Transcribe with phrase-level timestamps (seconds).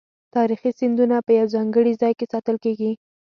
[0.35, 2.91] تاریخي سندونه په یو ځانګړي ځای کې ساتل کیږي.